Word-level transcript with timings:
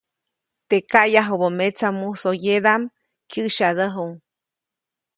Teʼ 0.69 0.85
kaʼyajubä 0.91 1.47
metsa 1.57 1.87
musoyedaʼm, 1.99 2.81
kyäʼsyadäju. 3.31 4.07